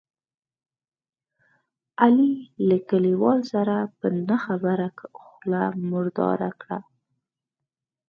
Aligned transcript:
علي 2.03 2.31
له 2.67 2.77
کلیوالو 2.89 3.43
سره 3.53 3.75
په 3.99 4.07
نه 4.27 4.37
خبره 4.45 4.87
خوله 5.19 5.63
مرداره 5.89 6.51
کړله. 6.61 6.79